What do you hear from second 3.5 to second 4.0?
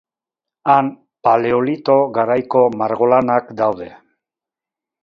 daude.